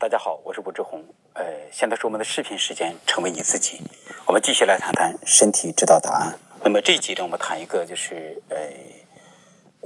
[0.00, 1.04] 大家好，我是武志红。
[1.34, 3.82] 呃，现在是我们的视频时间，成为你自己。
[4.24, 6.38] 我们继续来谈谈身体知道答案。
[6.64, 8.56] 那么这一集呢，我们谈一个就是呃，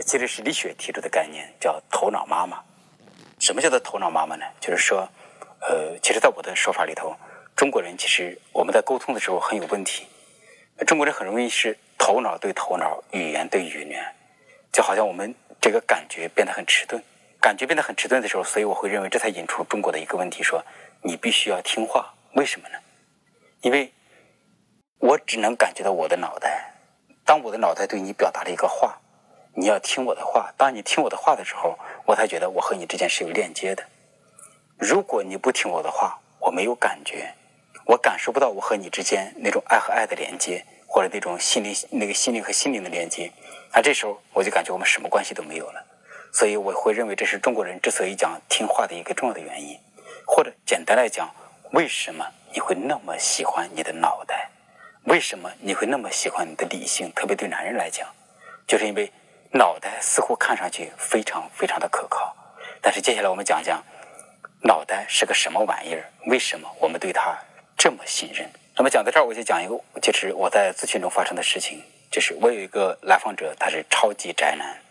[0.04, 2.62] 其实是李雪提出的概念，叫“头脑妈妈”。
[3.40, 4.46] 什么叫做头脑妈妈呢？
[4.60, 5.00] 就是说，
[5.68, 7.16] 呃，其实，在我的说法里头，
[7.56, 10.06] 中国人其实我们在沟通的时候很有问题。
[10.86, 14.14] 中国人很容易是头脑对头脑，语言对语言，
[14.72, 17.02] 就好像我们这个感觉变得很迟钝。
[17.44, 20.64] 感觉变得很迟钝的时候，所以我会认为这才引出中国的一个问题：说
[21.02, 22.14] 你必须要听话。
[22.32, 22.78] 为什么呢？
[23.60, 23.92] 因为
[24.98, 26.72] 我只能感觉到我的脑袋。
[27.22, 28.98] 当我的脑袋对你表达了一个话，
[29.52, 30.54] 你要听我的话。
[30.56, 33.84] 当你听我的话的时候，我才觉得我和你之间是有链接的。
[34.78, 37.34] 如果你不听我的话，我没有感觉，
[37.84, 43.30] 我感受不到我和你之间那种爱和爱的连接，或者那种心灵那个心灵和心灵的连接。
[43.74, 45.84] 那这时候我就感觉我们什么关系都没有了。
[46.34, 49.78] 所以我会认为这是中国人之所以讲听话的一个重要的原因，
[50.26, 51.32] 或者简单来讲，
[51.70, 54.50] 为什么你会那么喜欢你的脑袋？
[55.04, 57.12] 为什么你会那么喜欢你的理性？
[57.14, 58.08] 特别对男人来讲，
[58.66, 59.12] 就是因为
[59.52, 62.34] 脑袋似乎看上去非常非常的可靠。
[62.82, 63.80] 但是接下来我们讲讲
[64.62, 66.02] 脑袋是个什么玩意儿？
[66.26, 67.38] 为什么我们对它
[67.76, 68.50] 这么信任？
[68.76, 74.83] 那么讲到这儿，我就讲一个，就是我在咨询中发生的事情，就是我有一个来访者，他是超级宅男。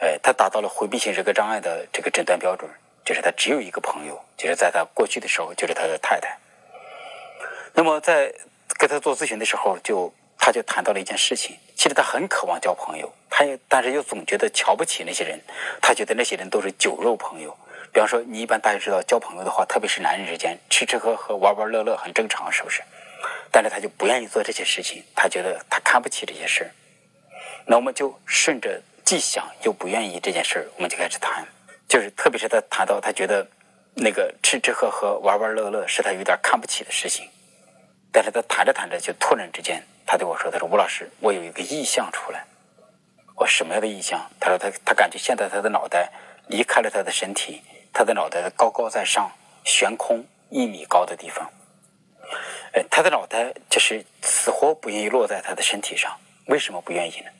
[0.00, 2.70] 呃，他达到了回避型人格障碍的这个诊断标准，
[3.04, 6.38] 就是他只有一个朋友，就是在他过去的时候就是他的太太。
[7.74, 8.32] 那么在
[8.78, 15.40] 跟他做咨询的时候，就他就谈到了一件事情，其实他很渴望交朋友，他也但是又总觉得瞧不起那些人，
[15.82, 17.56] 他觉得那些人都是酒肉朋友。
[17.92, 22.82] 比方说，你一般大家知道交朋友的话，特别是男人之间吃吃喝喝玩玩乐乐很正常，是不是？
[23.50, 26.70] 但是他就不愿意做这些事情，他觉得他看不起这些事儿。
[27.66, 28.80] 那我们就顺着。
[29.08, 31.42] 既想又不愿意这件事儿，我们就开始谈，
[31.88, 33.48] 就是特别是他谈到他觉得
[33.94, 37.26] 那个吃吃喝喝玩玩乐乐是他有点看不起的事情，
[38.12, 42.44] 但是他谈着谈着就突然之间，他对我说：“他说吴老师，我有一个意象出来。”
[43.34, 44.20] 我什么样的意象？
[44.38, 46.12] 他说他他感觉现在他的脑袋
[46.48, 47.62] 离开了他的身体，
[47.94, 49.32] 他的脑袋高高在上，
[49.64, 51.50] 悬空一米高的地方，
[52.74, 56.14] 呃，他的脑袋就是死活不愿意落在他的身体上，
[56.48, 57.30] 为什么不愿意呢？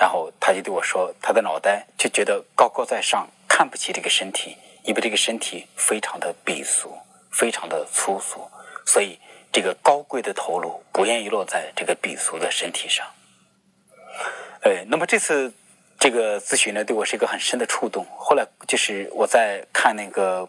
[0.00, 6.98] 然后他就对我说：“他的脑袋就觉得高高在上，看不起这个身体，因为这个身体非常的鄙俗，
[7.30, 8.50] 非常的粗俗，
[8.86, 9.18] 所以
[9.52, 13.06] 这个高贵的头颅不愿意落在这个鄙俗的身体上。”
[14.64, 15.52] 呃，那么这次
[15.98, 18.06] 这个咨询呢，对我是一个很深的触动。
[18.16, 20.48] 后来就是我在看那个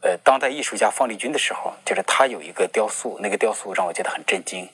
[0.00, 4.68] 呃当代艺术家方力钧的时候，就是他有一个雕塑，那个雕塑让我觉得很震惊。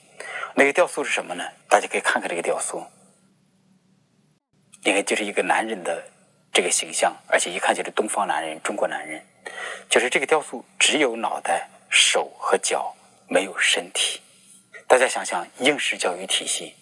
[0.53, 1.43] 那个雕塑是什么呢？
[1.67, 2.85] 大家可以看看这个雕塑。
[4.83, 6.03] 你看，就是一个男人的
[6.53, 9.21] 这个形象，而且一看就是东方男人、中国男人。
[9.89, 12.95] 就是这个雕塑只有脑袋、手和脚，
[13.27, 14.21] 没有身体。
[14.87, 16.75] 大家想想，应试教育体系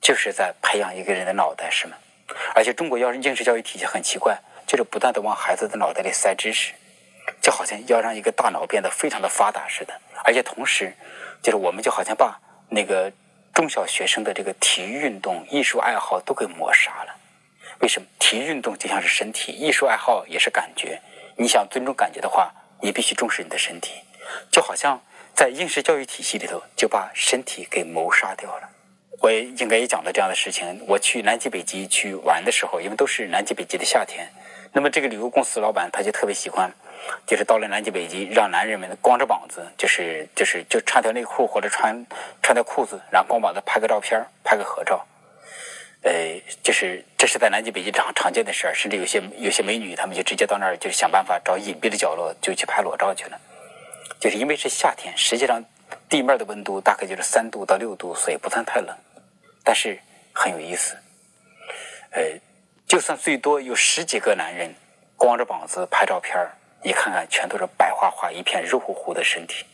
[0.00, 1.96] 就是在培养一个人的脑袋，是吗？
[2.54, 6.74] 而且中国要是应试教育体系很奇怪，就是不断的往孩子的脑袋里塞知识，
[7.40, 9.94] 就好像要让一个大脑变得非常的发达似的。
[10.24, 10.92] 而且同时，
[11.42, 12.38] 就是我们就好像把
[12.68, 13.10] 那个
[13.54, 17.17] 中小学生的这个体育运动、艺术爱好都给抹杀了。
[17.80, 21.00] 为什么体育运动就像是身体，艺术爱好也是感觉？
[21.36, 23.92] 你想尊重感觉的话，你必须重视你的身体。
[24.50, 25.00] 就好像
[25.34, 28.68] 在应试教育体系里头，就把身体给谋杀掉了。
[29.20, 30.84] 我也应该也讲了这样的事情。
[30.86, 34.28] 我去南极、北极去玩的时候，因为都是南极、北极的夏天，
[34.72, 36.72] 那么这个旅游公司老板他就特别喜欢，
[37.26, 42.04] 就是到了南极、北极，让男人们光着膀子，就是就是就穿条内裤或者穿
[42.42, 45.06] 穿条裤子，然后光膀子拍个照片，拍个合照。
[46.02, 53.40] 呃，就是这是在南极、北极常常见的事儿，甚至有些有些美女，她们就直接到那儿，就想办法找隐蔽的角落，就去拍裸照去了。
[54.20, 55.62] 就是因为是夏天，实际上
[56.08, 58.96] 地面的温度大概就是三度到六度，所以不算太冷，
[59.64, 59.98] 但是
[60.32, 60.96] 很有意思。
[62.10, 62.22] 呃，
[62.86, 64.72] 就算最多有十几个男人
[65.16, 66.36] 光着膀子拍照片
[66.82, 69.64] 你看看，全都是白花花一片肉乎乎的身体，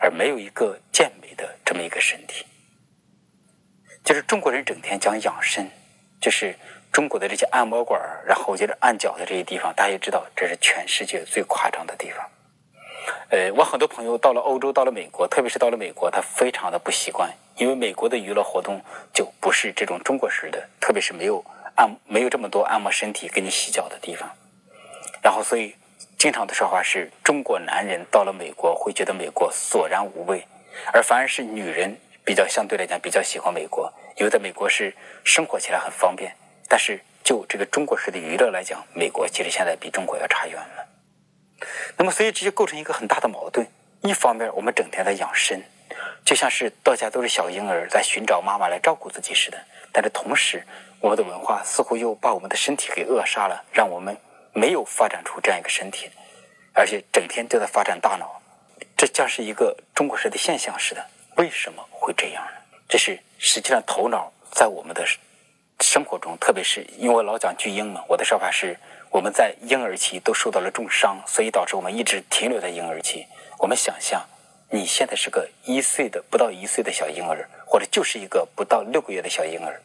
[0.00, 2.46] 而没有一个健美的这么一个身体。
[4.10, 5.64] 就是中国人整天讲养生，
[6.20, 6.52] 就是
[6.90, 12.28] 中国的这些按摩馆然后就是按脚的这些地方，大家也知道，这是全世界最夸张的地方。
[13.28, 18.82] 呃，我很多朋友到了欧洲，到了美国，特别是到了美国，他非常的不习惯，因为美国的娱乐活动
[19.14, 21.44] 就不是这种中国式的，特别是没有
[21.76, 24.28] 按没有这么多按摩身体、给你洗脚的地方。
[25.22, 25.76] 然后，所以
[26.18, 30.44] 经常的说话是中国男人到了美国会觉得美国索然无味，
[30.92, 31.96] 而反而是女人。
[32.24, 34.94] 比较相对来讲比较喜欢美国，因为在美国是
[35.24, 36.34] 生活起来很方便。
[36.68, 40.86] 但是就这个中国式的娱乐来讲，美国其实现在比中国要差远了。
[41.96, 43.66] 那么，所以这就构成一个很大的矛盾。
[44.02, 45.62] 一方面，我们整天在养生，
[46.24, 49.58] 就像是大家都是小婴儿在寻找妈妈来照顾自己似的；
[49.92, 50.64] 但是同时，
[51.00, 54.16] 我们的文化似乎又把我们的身体给扼杀了，让我们
[54.54, 56.08] 没有发展出这样一个身体，
[56.72, 58.40] 而且整天都在发展大脑。
[58.96, 61.04] 这将是一个中国式的现象似的。
[61.40, 62.52] 为什么会这样呢？
[62.86, 65.06] 这是实际上头脑在我们的
[65.80, 68.76] 生活中，特别是因为我老讲巨婴嘛，我的说法是。
[69.10, 73.26] 我们在婴儿期都受到了重伤，所以导致我们一直停留在婴儿期。
[73.58, 74.24] 我们想象，
[74.68, 79.82] 你现在是个一岁的不到一岁的小婴儿，或者就是一个不到六个月的小婴儿，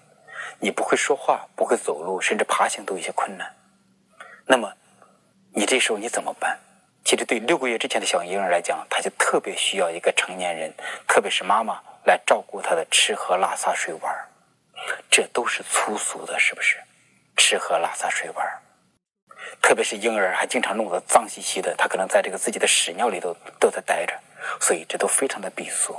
[0.59, 3.51] 你不会说话，不会走路，甚至爬行都有些困难。
[4.45, 4.71] 那么，
[5.55, 6.59] 你这时候你怎么办？
[7.05, 10.73] 其实对六个月之前的小婴儿来讲，他就特别需要一个成年人，
[11.07, 14.13] 特别是妈妈来照顾他的吃喝拉撒睡玩。
[15.09, 16.77] 这都是粗俗的，是不是？
[17.37, 18.45] 吃喝拉撒睡玩。
[19.61, 24.19] 特别是婴儿还经常弄得脏兮兮的，他可能在这个自己的屎尿里头都在待着，
[24.59, 25.95] 所以这都非常的鄙俗。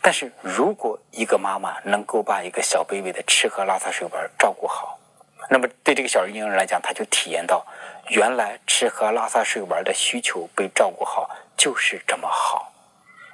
[0.00, 4.98] 但是如果一个妈妈能够把一个小 baby 的吃喝拉撒睡玩照顾好，
[5.48, 7.66] 那么对这个小婴儿来讲，他就体验到
[8.08, 12.72] 原来吃喝拉撒睡玩的需求被照顾好就是这么好，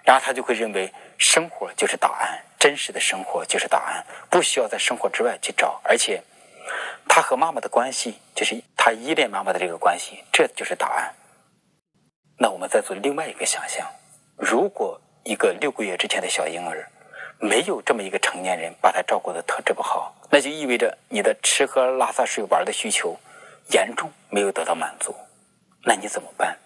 [0.04, 6.22] 然后他就会认为生活就是答案，真实的生活就是答案，不需要在生活之外去找，而且。
[7.08, 11.12] 他和妈妈的关系，就是他依恋妈妈的这个关系，这就是答案。
[12.38, 13.86] 那我们再做另外一个想象：
[14.36, 16.88] 如果一个六个月之前的小婴儿
[17.42, 23.18] 没有这么一个成年人把他照顾的特这么好，那就意味着你的吃喝拉撒睡玩的需求
[23.72, 25.12] 严重没有得到满足。
[25.84, 26.56] 那你怎么办？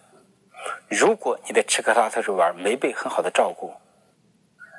[0.89, 3.73] 如果你的吃喝拉撒睡玩没被很好的照顾，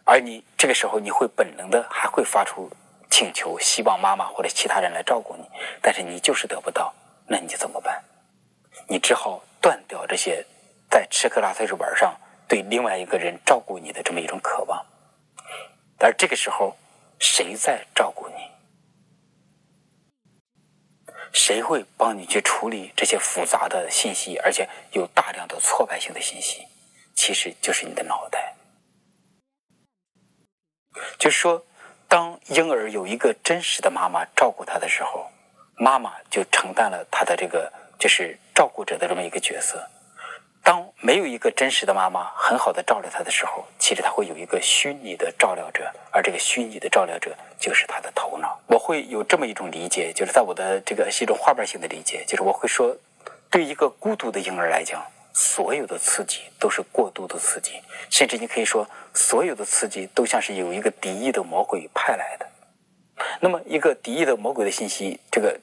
[0.04, 2.70] 而你这个时候你会本能的还会发出。
[3.10, 5.44] 请求希望妈妈或者其他人来照顾你，
[5.82, 6.94] 但是你就是得不到，
[7.26, 8.04] 那你怎么办？
[8.88, 10.46] 你只好断掉这些
[10.92, 12.16] 在吃喝拉撒睡玩上
[12.48, 14.86] 对另外一个人照顾你的这么一种渴望。
[16.00, 16.76] 而这个时候，
[17.20, 18.36] 谁在照顾你？
[21.34, 26.68] 谁会帮你去处理这些复杂的信息，而且有大量的挫败性的信息？
[27.16, 28.56] 其实就是你的脑袋。
[31.18, 31.64] 就说。
[32.10, 35.30] 当婴儿有一个真实的妈妈照顾他的时候，
[35.76, 39.86] 妈妈就承担了他的这个就是照顾者的这么一个角色。
[40.64, 48.60] 当没有一个真实的妈妈很好的照料他的时候，其实他会有一个虚拟的照料者，而这个虚拟的照料者就是他的头脑。
[48.68, 52.94] 我会有这么一种理解，就是在我的这个是一种画面性的理解，就是我会说，
[53.50, 55.02] 对一个孤独的婴儿来讲。
[55.34, 62.46] 所有的刺激都是过度的刺激，甚至你可以说，所有的刺激都像是有一个敌意的魔鬼派来的。
[63.40, 65.58] 那么，一个敌意的魔鬼的信息，这个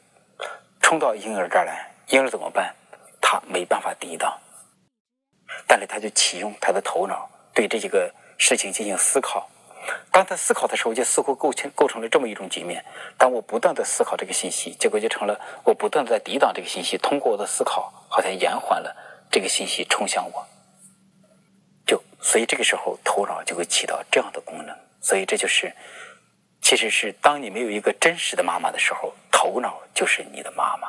[0.80, 2.74] 冲到婴儿这儿来，婴儿怎么办？
[3.20, 4.32] 他没办法抵挡，
[5.66, 9.48] 但是他就启用他的头脑，对这几个事情进行思考。
[10.10, 12.84] 当他思考的时候，就似乎构成构成了这么一种局面：
[13.18, 18.96] 当我不断的思考这个信息，结果就成了我不断的在抵挡这个信息，通过我的思考，好像延缓了。
[19.30, 20.46] 这个信息冲向我，
[21.86, 24.76] 就所以这个时候头脑就会起到这样的功能。
[25.00, 25.74] 所以这就是，
[26.62, 30.88] 其实是当你没有一个真实的妈妈的时候，头脑就是你的妈妈。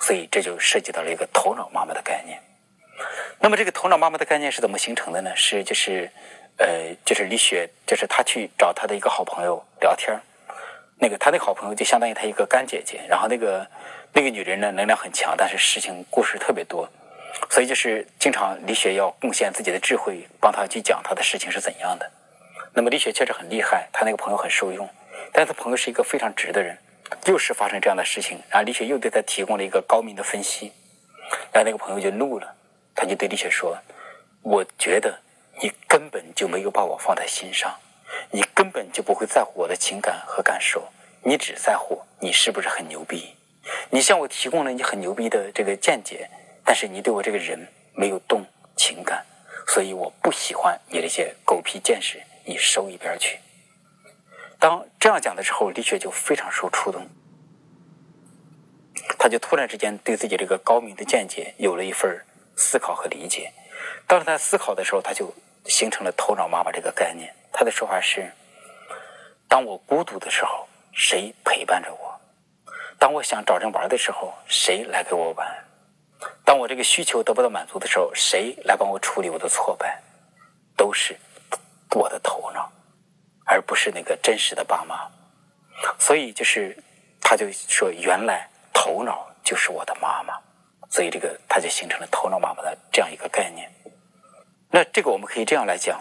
[0.00, 2.40] 所以这就涉及到了一个头脑妈妈的概念。
[3.40, 5.32] 那么这个头脑妈妈的概念是怎么形成的呢？
[5.34, 6.10] 是就是
[6.58, 10.18] 呃，就是李雪，就是他去找他的一个好朋友聊天
[10.98, 13.00] 那个他那个好朋友就相当于她一个干姐姐。
[13.08, 13.66] 然后那个
[14.12, 16.88] 那个女人呢，能量很强，但是事情故事特别多。
[17.50, 22.08] 所以就是经常李雪要贡献自己的智慧，帮她去讲她的事情是怎样的。
[22.72, 24.88] 那么李雪确实很厉害，她那个朋友很受用，
[25.32, 26.78] 但是他朋友是一个非常直的人。
[27.26, 30.72] 又是发生这样的事情，然后李雪又对她提供了一个高明的分析，
[31.52, 32.54] 然后那个朋友就怒了，
[33.02, 33.76] 他就对李雪说
[34.42, 35.18] ：“我觉得
[35.60, 37.76] 你根本就没有把我放在心上，
[38.30, 40.86] 你根本就不会在乎我的情感和感受，
[41.24, 43.34] 你只在乎你是不是很牛逼。
[43.90, 46.30] 你向我提供了你很牛逼的这个见解。”
[46.64, 49.26] 但是你对我这个人没有动情感，
[49.66, 53.40] 所以我不喜欢你这些狗屁见识，你收一边去。
[54.60, 57.04] 当这样讲的时候，李雪就非常受触动，
[59.18, 62.24] 他就突然之间对自己这个高明的见解有了一份
[62.56, 63.52] 思考和理解。
[64.06, 65.32] 当他思考的时候，他就
[65.66, 67.34] 形成了“头脑妈妈”这个概念。
[67.52, 68.30] 他的说法是：
[69.48, 72.20] 当我孤独的时候，谁陪伴着我？
[72.98, 75.64] 当我想找人玩的时候，谁来给我玩？
[76.44, 80.00] 当我这个需求得不到满足的时候，谁来帮我处理我的挫败？
[80.76, 81.16] 都是
[81.90, 82.70] 我的头脑，
[83.44, 85.10] 而不是那个真实的爸妈。
[85.98, 86.76] 所以就是，
[87.20, 90.38] 他就说，原来头脑就是我的妈妈。
[90.92, 93.72] 所以这个它就形成了头脑妈妈的这样一个概念。
[94.70, 95.98] 那这个我们可以这样来讲，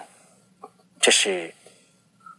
[0.99, 1.55] 就是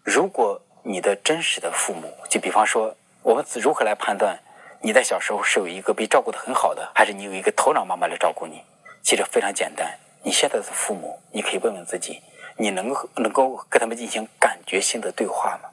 [0.04, 4.38] 如果你的真实的父母，就比方说，我们如何来判断
[4.82, 8.62] 你在小时候是有一个被照顾的很好的，还是你有一个头脑妈妈来照顾你？
[9.02, 12.22] 其实非常简单，你现在的父母，你可以问问自己，
[12.58, 15.70] 你能能够跟他们进行感觉性的对话吗？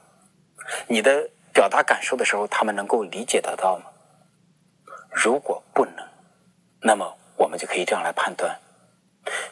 [0.88, 3.86] 你的表达感受的时候，他们能够理解得到吗？
[5.12, 6.09] 如果不能，
[6.82, 8.58] 那么我们就可以这样来判断：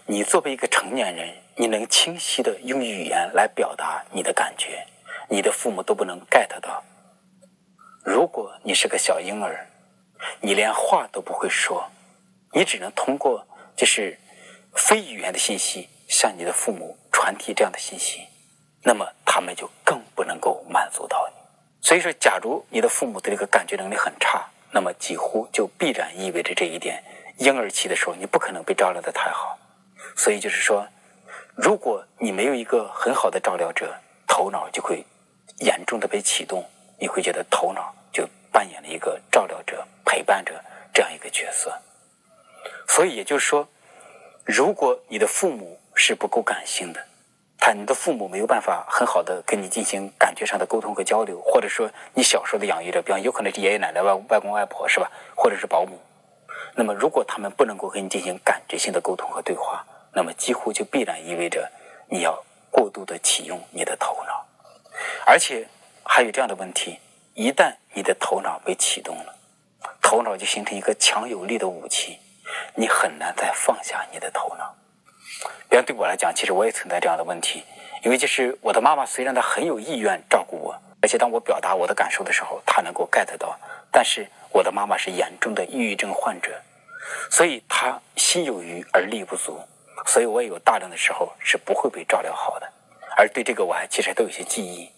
[0.06, 4.86] 你作为一个成年人，你能清晰的用语言来表达你的感觉，
[5.30, 6.84] 你的父母都不能 get 到。
[8.06, 9.68] 如果你是个小婴儿，
[10.40, 11.86] 你连话都不会说，
[12.54, 14.18] 你只能通过就是
[14.74, 18.22] 非语言的信息向你的父母传递这样的信息，
[18.84, 21.36] 那么他们就更不能够满足到你。
[21.82, 24.50] 所以说，假如你的父母的这个感觉能力很差。
[24.72, 27.04] 那么几乎就必然意味着这一点：
[27.38, 29.58] 婴儿期的时候，你不可能被照料的太好。
[30.16, 30.88] 所以就是说，
[31.56, 33.96] 如果你没有一个很好的照料者，
[34.28, 35.04] 头脑就会
[35.60, 36.64] 严重的被启动，
[37.00, 40.60] 你会觉得头脑就扮演了一个照料者、陪伴者
[40.94, 41.74] 这样一个角色。
[42.88, 43.68] 所以也就是说，
[44.44, 47.06] 如果你的父母是不够感性的。
[47.60, 55.12] 他，你的父母没有办法很好的跟你进行感觉上的沟通和交流，或者说你小时候的养育者，比方有可能是爷爷奶奶、外外公外婆，是吧？
[55.36, 56.00] 或者是保姆。
[56.76, 61.70] 那么，如果他们不能够跟你进行感觉性的沟通和对话，那么几乎就必然意味着
[62.10, 64.46] 你要过度的启用你的头脑，
[65.26, 65.68] 而且
[66.04, 67.00] 还有这样的问题：
[67.34, 69.36] 一旦你的头脑被启动了，
[70.02, 72.20] 头脑就形成一个强有力的武器，
[72.76, 74.76] 你很难再放下你的头脑。
[75.70, 77.64] 别人对我来讲，其实我也存在这样的问题，
[78.04, 83.58] 因为就是我的妈妈虽然她很有意愿照顾我，而且当我表达我的感受的时候，她能够 get 到，
[83.92, 86.52] 但是我的妈妈是严重的抑郁症患者，
[87.30, 89.60] 所以她心有余而力不足，
[90.06, 92.72] 所以我也有大量的时候是不会被照料好的，
[93.16, 94.90] 而对这个我还其实都有些记忆。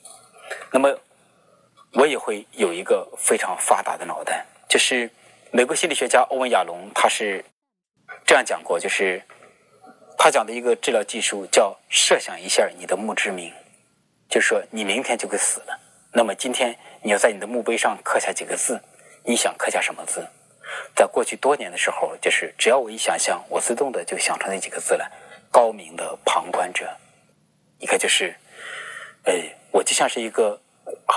[0.72, 0.96] 那么
[1.94, 5.10] 我也会有一个非常发达的脑袋，就是
[5.52, 7.44] 美国心理学家欧文亚龙他是
[8.26, 9.22] 这样讲过，就是。
[10.22, 13.54] 他讲的一个治疗技术叫设想一下你的墓志铭，
[14.28, 15.80] 就是说你明天就会死了，
[16.12, 18.82] 那么今天你要在你的墓碑上刻下几个字，
[19.24, 20.28] 你想刻下什么字？
[20.94, 25.10] 在过去多年的时候，就是只要我一想象，我自动的就想出那几个字来：
[25.50, 26.86] 高明的旁观者。
[27.80, 28.36] 你看，就是，
[29.24, 30.60] 哎，我就像是一个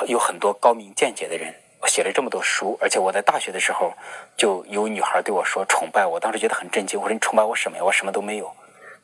[0.06, 3.92] 有很多高明见解的人，我写了这么多书，而且我在大学的时候
[4.36, 7.00] 就有女孩对我说崇拜我，当时觉得很震惊。
[7.00, 7.82] 我说你崇拜我什么呀？
[7.82, 8.54] 我什么都没有。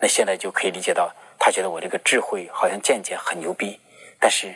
[0.01, 3.81] 那现在就可以理解到，他觉得我这个智慧好像见解很牛逼，
[4.21, 4.55] 但是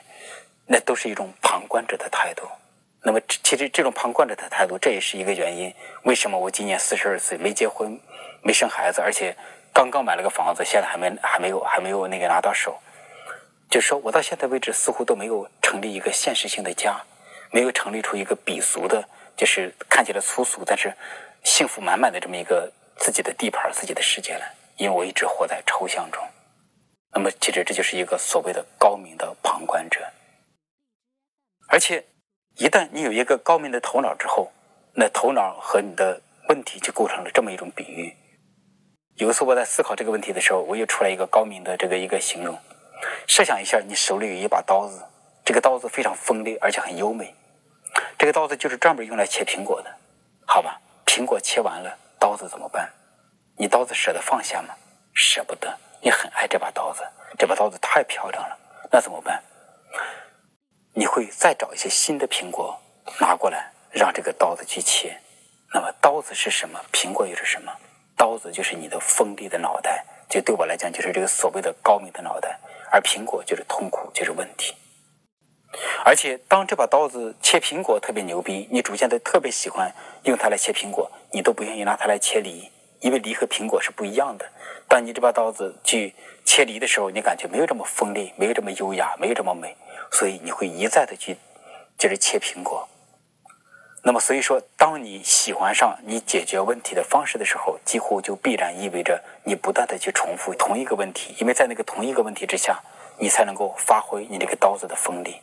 [0.67, 2.49] 那都是一种旁观者的态度。
[3.03, 5.75] 那么其实这种旁观者的态度，这也是一个原因。
[6.05, 7.99] 为什么我今年四十二岁没结婚，
[8.43, 9.37] 没生孩子，而且
[9.73, 12.79] 刚刚买了个房子，现在还没还没有还没有那个拿到手？
[13.69, 17.03] 就是说我到现在为止似乎都没有成立一个现实性的家，
[17.51, 19.03] 没有成立出一个鄙俗的，
[19.37, 20.95] 就是看起来粗俗但是
[21.43, 24.53] 幸福满满的这么一个自己的地盘、自己的世界来。
[24.83, 26.21] 因为我一直活在抽象中，
[27.15, 30.05] 那么其实这就是一个所谓的高明的旁观者。
[31.69, 32.05] 而且，
[32.57, 34.51] 一旦你有一个高明的头脑之后，
[34.93, 38.13] 那头脑和你的问题就构成了这么一种比喻。
[39.19, 42.59] 有一次我在思考这个问题的时候，我又出来一个高明的这个一个形容：
[43.29, 45.01] 设想一下，你手里有一把刀子，
[45.45, 47.33] 这个刀子非常锋利，而且很优美。
[48.19, 49.97] 这个刀子就是专门用来切苹果的，
[50.45, 50.81] 好吧？
[51.07, 52.93] 苹果切完了，刀子怎么办？
[53.57, 54.75] 你刀子舍得放下吗？
[55.15, 55.79] 舍不得。
[56.01, 57.03] 你很爱这把刀子，
[57.39, 58.59] 这把刀子太漂亮了。
[58.91, 59.43] 那怎么办？
[60.95, 62.79] 你会再找一些新的苹果
[63.21, 65.17] 拿过来，让这个刀子去切。
[65.73, 66.81] 那么刀子是什么？
[66.93, 67.73] 苹果又是什么？
[68.17, 72.59] 刀子就是你的锋利的脑袋，就对我来讲就是这个所谓的高明的脑袋，
[72.91, 74.75] 而苹果就是痛苦，就是问题。
[76.05, 79.91] 而且当这把刀子切苹果特别牛逼，你逐渐的特别喜欢
[80.25, 82.71] 用它来切苹果，你都不愿意拿它来切梨。
[83.03, 84.49] 因为梨和苹果是不一样的。
[84.89, 89.77] 当你这把刀子去切梨的时候，你感觉没有这么锋利，没有这么优雅，没有这么美，
[90.11, 91.37] 所以你会一再的去
[91.99, 92.89] 就是切苹果。
[94.05, 102.81] 那么，所以说，当你喜欢上你解决问题的方式的时候，几乎就必然意味着你不断的去重复同一个问题，因为在那个同一个问题之下，
[103.19, 105.41] 你才能够发挥你这个刀子的锋利。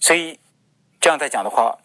[0.00, 0.40] 所以，
[1.00, 1.78] 这样在讲的话，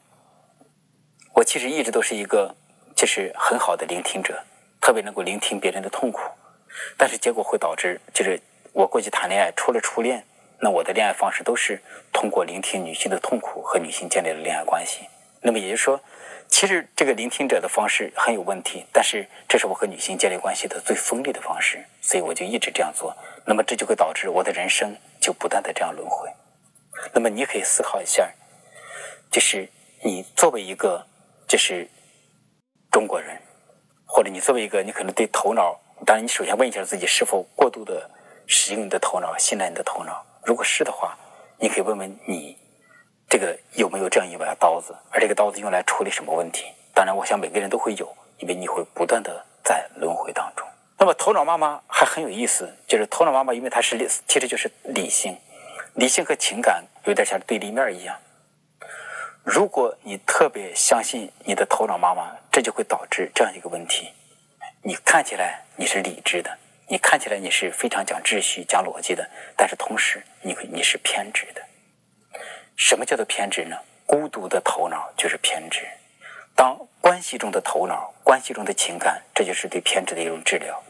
[1.33, 2.55] 我其实一直都是一个。
[3.05, 4.43] 就是很好的聆听者，
[4.81, 6.21] 特别能够聆听别人的痛苦，
[6.97, 8.41] 但是结果会导致，就是
[8.73, 10.25] 我过去谈恋爱，除了初恋，
[10.57, 11.79] 那我的恋爱方式都是
[12.11, 15.01] 通过聆听女性的痛苦和女性建立了恋爱关系。
[15.41, 16.01] 那么也就是说，
[16.47, 23.15] 其实这个聆听者的方式很有问题，但是这是我和女性建立关系的最锋利的方式，所以我就一直这样做。
[23.45, 26.27] 那么这就会导致我的人生就不断的这样轮回。
[27.13, 28.27] 那么你可以思考一下，
[29.29, 29.69] 就是
[30.01, 31.05] 你作为一个
[31.47, 31.87] 就是
[32.95, 33.37] 中国人，
[34.05, 38.09] 或者你作为一个你可能对头脑，当然你首先问一下自己是否过度的
[38.47, 40.25] 使用你的头脑，信赖你的头脑。
[40.45, 41.13] 如果是的话，
[41.59, 42.57] 你可以问问你。
[43.27, 44.95] 这个有没有这样一把刀子？
[45.11, 46.67] 而这个刀子用来处理什么问题？
[46.93, 50.65] 当然，我想每个人都会有，因为你会不断的在轮回当中。
[50.97, 55.37] 那么，头脑妈妈还很有意思，就是头脑妈妈，因为它是理，其实就是理性，
[55.95, 58.17] 理性和情感有点像对立面一样。
[59.45, 64.11] 如果你特别相信你的头脑妈妈，这就会导致这样一个问题：
[64.81, 71.61] 你看起来你是理智的，你看起来你是非常讲秩序、讲逻辑的，但是同时你你是偏执的。
[72.75, 73.77] 什么叫做偏执呢？
[74.07, 75.85] 孤独的头脑就是偏执。
[76.55, 80.81] 当关系中的头脑、关系中的情感，这就是对偏执的一种治疗。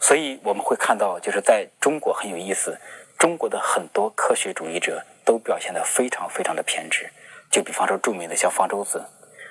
[0.00, 2.80] 所以我们会看到，就是在中国很有意思，
[3.18, 7.06] 中国的很多科学主义者都表现得非常非常的偏执。
[7.50, 9.04] 就比方说著名的像方舟子，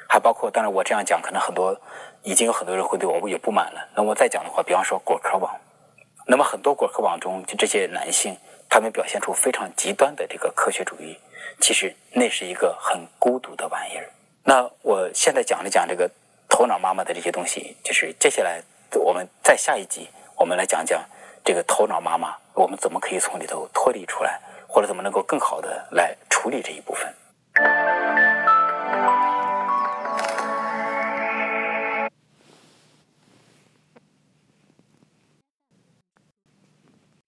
[0.07, 1.79] 还包括，当然我这样讲，可能很多
[2.23, 3.89] 已经有很多人会对我有不满了。
[3.93, 5.53] 那我再讲的话，比方说果壳网，
[6.25, 8.37] 那么很多果壳网中就这些男性，
[8.69, 11.17] 他们表现出非常极端的这个科学主义。
[11.59, 14.09] 其实那是一个很孤独的玩意儿。
[14.43, 16.09] 那我现在讲了讲这个
[16.47, 18.61] 头脑妈妈的这些东西，就是接下来
[18.95, 21.03] 我们在下一集我们来讲讲
[21.43, 27.13] 这个头脑妈妈，我们怎么可以从里头脱离出来，或者怎么能够更好的来处理这一部分。
[27.61, 27.98] thank you